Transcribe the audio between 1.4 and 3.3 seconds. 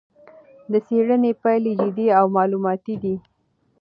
پایلې جدي او معلوماتي دي.